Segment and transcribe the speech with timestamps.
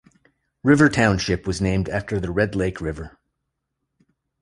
[0.63, 3.19] River Township was named after the Red Lake River.